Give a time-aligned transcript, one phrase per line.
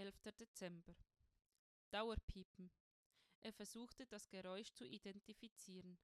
[0.00, 0.32] 11.
[0.38, 0.94] Dezember.
[1.90, 2.70] Dauerpiepen.
[3.42, 5.98] Er versuchte das Geräusch zu identifizieren.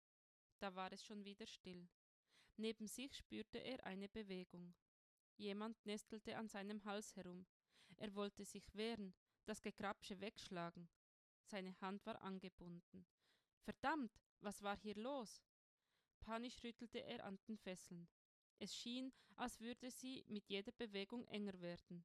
[0.59, 1.89] Da war es schon wieder still.
[2.59, 4.75] Neben sich spürte er eine Bewegung.
[5.39, 7.47] Jemand nestelte an seinem Hals herum.
[7.97, 9.15] Er wollte sich wehren,
[9.47, 10.91] das Gekrabsche wegschlagen.
[11.47, 13.07] Seine Hand war angebunden.
[13.63, 15.43] Verdammt, was war hier los?
[16.21, 18.07] Panisch rüttelte er an den Fesseln.
[18.59, 22.05] Es schien, als würde sie mit jeder Bewegung enger werden.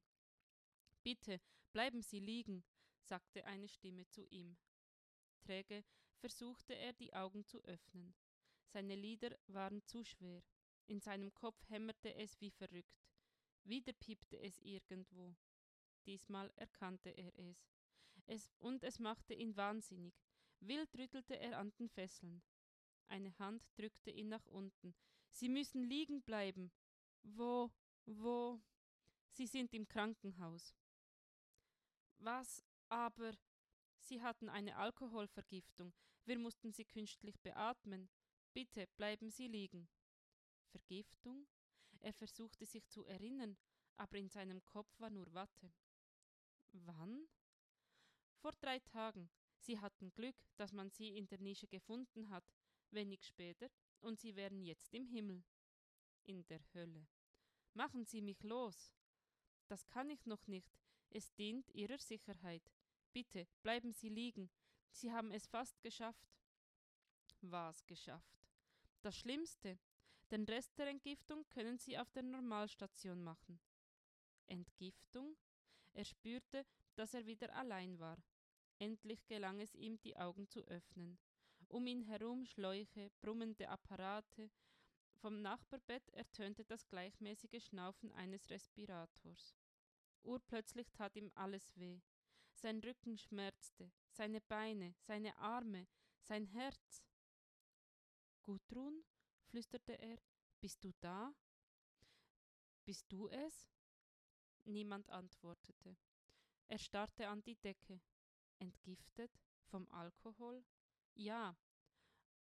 [1.02, 1.40] Bitte,
[1.72, 2.64] bleiben Sie liegen,
[3.00, 4.56] sagte eine Stimme zu ihm.
[5.40, 5.84] Träge
[6.18, 8.14] versuchte er die Augen zu öffnen.
[8.66, 10.42] Seine Lider waren zu schwer.
[10.86, 13.02] In seinem Kopf hämmerte es wie verrückt.
[13.64, 15.36] Wieder piepte es irgendwo.
[16.06, 17.68] Diesmal erkannte er es.
[18.26, 18.52] es.
[18.58, 20.14] Und es machte ihn wahnsinnig.
[20.60, 22.42] Wild rüttelte er an den Fesseln.
[23.08, 24.94] Eine Hand drückte ihn nach unten.
[25.30, 26.72] Sie müssen liegen bleiben.
[27.22, 27.70] Wo,
[28.06, 28.60] wo?
[29.30, 30.74] Sie sind im Krankenhaus.
[32.24, 33.32] Was aber?
[33.98, 35.92] Sie hatten eine Alkoholvergiftung.
[36.24, 38.08] Wir mussten sie künstlich beatmen.
[38.52, 39.88] Bitte bleiben Sie liegen.
[40.70, 41.48] Vergiftung?
[41.98, 43.56] Er versuchte sich zu erinnern,
[43.96, 45.72] aber in seinem Kopf war nur Watte.
[46.72, 47.26] Wann?
[48.36, 49.28] Vor drei Tagen.
[49.58, 52.44] Sie hatten Glück, dass man sie in der Nische gefunden hat,
[52.90, 53.68] wenig später,
[54.00, 55.42] und sie wären jetzt im Himmel.
[56.22, 57.08] In der Hölle.
[57.74, 58.94] Machen Sie mich los.
[59.66, 60.72] Das kann ich noch nicht.
[61.14, 62.62] Es dient Ihrer Sicherheit.
[63.12, 64.50] Bitte, bleiben Sie liegen.
[64.90, 66.26] Sie haben es fast geschafft.
[67.42, 68.48] Was geschafft?
[69.02, 69.78] Das Schlimmste.
[70.30, 73.60] Den Rest der Entgiftung können Sie auf der Normalstation machen.
[74.46, 75.36] Entgiftung?
[75.92, 78.16] Er spürte, dass er wieder allein war.
[78.78, 81.18] Endlich gelang es ihm, die Augen zu öffnen.
[81.68, 84.50] Um ihn herum Schläuche, brummende Apparate.
[85.20, 89.54] Vom Nachbarbett ertönte das gleichmäßige Schnaufen eines Respirators.
[90.22, 92.00] Urplötzlich tat ihm alles weh.
[92.54, 95.88] Sein Rücken schmerzte, seine Beine, seine Arme,
[96.20, 97.02] sein Herz.
[98.42, 99.04] Gudrun?
[99.46, 100.18] flüsterte er.
[100.60, 101.34] Bist du da?
[102.84, 103.68] Bist du es?
[104.64, 105.96] Niemand antwortete.
[106.68, 108.00] Er starrte an die Decke.
[108.58, 109.40] Entgiftet?
[109.64, 110.64] Vom Alkohol?
[111.14, 111.56] Ja.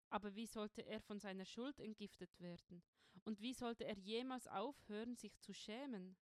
[0.09, 2.83] Aber wie sollte er von seiner Schuld entgiftet werden?
[3.23, 6.17] Und wie sollte er jemals aufhören, sich zu schämen?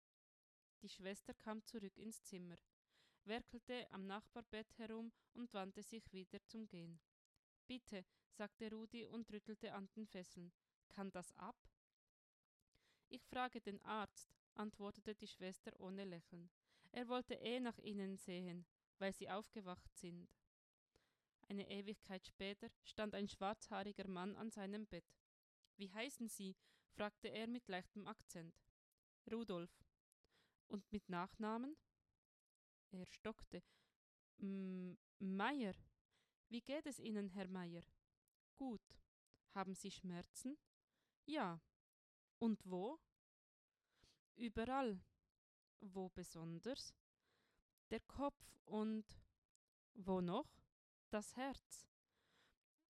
[0.81, 2.57] Die Schwester kam zurück ins Zimmer,
[3.23, 6.99] werkelte am Nachbarbett herum und wandte sich wieder zum Gehen.
[7.67, 10.51] Bitte, sagte Rudi und rüttelte an den Fesseln.
[10.89, 11.57] Kann das ab?
[13.09, 16.49] Ich frage den Arzt, antwortete die Schwester ohne Lächeln.
[16.91, 18.65] Er wollte eh nach ihnen sehen
[18.99, 20.29] weil sie aufgewacht sind.
[21.47, 25.05] Eine Ewigkeit später stand ein schwarzhaariger Mann an seinem Bett.
[25.77, 26.55] Wie heißen Sie?
[26.95, 28.55] fragte er mit leichtem Akzent.
[29.31, 29.71] Rudolf.
[30.67, 31.75] Und mit Nachnamen?
[32.91, 33.63] Er stockte.
[35.19, 35.75] Meier.
[36.49, 37.83] Wie geht es Ihnen, Herr Meier?
[38.55, 38.81] Gut.
[39.53, 40.57] Haben Sie Schmerzen?
[41.25, 41.61] Ja.
[42.39, 42.99] Und wo?
[44.35, 45.01] Überall.
[45.79, 46.93] Wo besonders?
[47.91, 49.05] der Kopf und
[49.93, 50.49] wo noch?
[51.09, 51.87] Das Herz.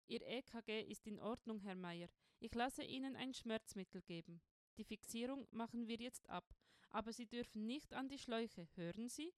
[0.07, 2.09] Ihr EKG ist in Ordnung, Herr Meier.
[2.39, 4.41] Ich lasse Ihnen ein Schmerzmittel geben.
[4.77, 6.55] Die Fixierung machen wir jetzt ab,
[6.89, 9.33] aber Sie dürfen nicht an die Schläuche, hören Sie?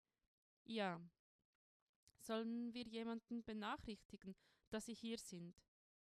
[0.64, 1.02] Ja.
[2.20, 4.36] Sollen wir jemanden benachrichtigen,
[4.70, 5.56] dass Sie hier sind?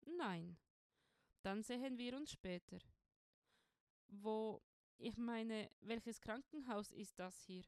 [0.05, 0.57] Nein.
[1.43, 2.79] Dann sehen wir uns später.
[4.07, 4.61] Wo,
[4.97, 7.63] ich meine, welches Krankenhaus ist das hier?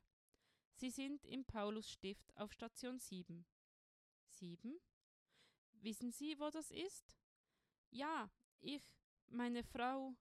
[0.74, 3.46] Sie sind im Paulusstift auf Station 7.
[4.26, 4.80] 7?
[5.74, 7.18] Wissen Sie, wo das ist?
[7.92, 8.30] Ja,
[8.60, 8.84] ich,
[9.28, 10.16] meine Frau.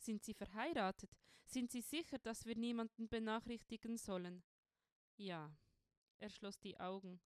[0.00, 1.14] Sind Sie verheiratet?
[1.44, 4.42] Sind Sie sicher, dass wir niemanden benachrichtigen sollen?
[5.18, 5.54] Ja.
[6.20, 7.20] Er schloss die Augen.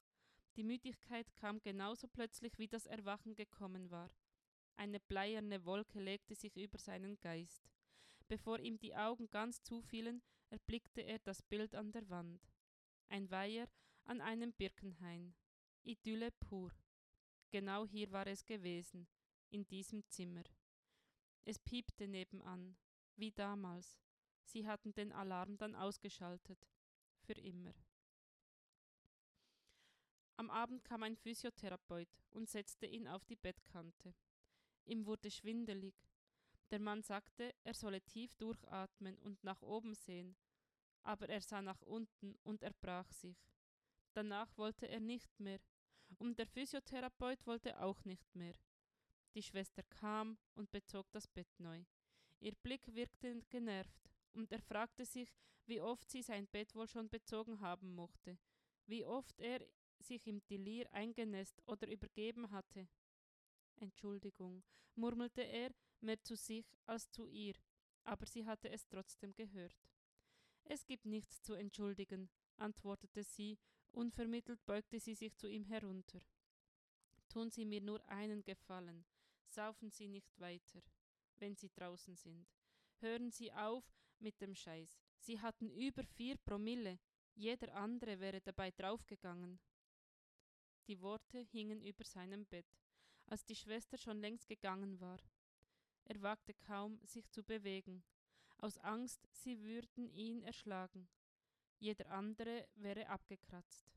[0.57, 4.11] Die Müdigkeit kam genauso plötzlich, wie das Erwachen gekommen war.
[4.77, 7.71] Eine bleierne Wolke legte sich über seinen Geist.
[8.27, 12.51] Bevor ihm die Augen ganz zufielen, erblickte er das Bild an der Wand.
[13.09, 13.69] Ein Weiher
[14.05, 15.37] an einem Birkenhain.
[15.85, 16.73] Idylle pur.
[17.51, 19.07] Genau hier war es gewesen,
[19.51, 20.43] in diesem Zimmer.
[21.45, 22.77] Es piepte nebenan,
[23.17, 24.01] wie damals.
[24.45, 26.67] Sie hatten den Alarm dann ausgeschaltet.
[27.21, 27.75] Für immer.
[30.37, 34.15] Am Abend kam ein Physiotherapeut und setzte ihn auf die Bettkante.
[34.85, 35.95] Ihm wurde schwindelig.
[36.71, 40.37] Der Mann sagte, er solle tief durchatmen und nach oben sehen,
[41.03, 43.39] aber er sah nach unten und erbrach sich.
[44.15, 45.61] Danach wollte er nicht mehr,
[46.19, 48.55] und der Physiotherapeut wollte auch nicht mehr.
[49.35, 51.85] Die Schwester kam und bezog das Bett neu.
[52.41, 55.33] Ihr Blick wirkte genervt, und er fragte sich,
[55.67, 58.39] wie oft sie sein Bett wohl schon bezogen haben mochte.
[58.87, 59.67] wie oft er
[59.99, 62.89] sich im Delir eingenässt oder übergeben hatte.
[63.77, 64.63] Entschuldigung,
[64.95, 67.55] murmelte er, mehr zu sich als zu ihr,
[68.03, 69.77] aber sie hatte es trotzdem gehört.
[70.65, 73.59] Es gibt nichts zu entschuldigen, antwortete sie,
[73.93, 76.21] unvermittelt beugte sie sich zu ihm herunter.
[77.29, 79.05] Tun Sie mir nur einen Gefallen,
[79.55, 80.83] saufen Sie nicht weiter,
[81.37, 82.47] wenn Sie draußen sind.
[82.99, 83.85] Hören Sie auf
[84.19, 85.01] mit dem Scheiß.
[85.19, 86.99] Sie hatten über vier Promille,
[87.35, 89.61] jeder andere wäre dabei draufgegangen.
[90.87, 92.67] Die Worte hingen über seinem Bett,
[93.27, 95.19] als die Schwester schon längst gegangen war.
[96.05, 98.05] Er wagte kaum, sich zu bewegen,
[98.59, 101.09] aus Angst, sie würden ihn erschlagen.
[101.79, 103.91] Jeder andere wäre abgekratzt.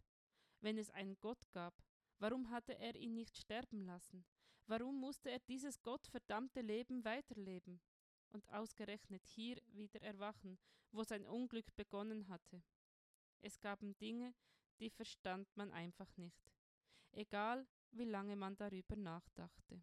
[0.61, 1.73] Wenn es einen Gott gab,
[2.19, 4.25] warum hatte er ihn nicht sterben lassen?
[4.67, 7.79] Warum musste er dieses gottverdammte Leben weiterleben?
[8.29, 10.59] Und ausgerechnet hier wieder erwachen,
[10.91, 12.61] wo sein Unglück begonnen hatte.
[13.39, 14.33] Es gaben Dinge,
[14.79, 16.51] die verstand man einfach nicht,
[17.13, 19.81] egal wie lange man darüber nachdachte.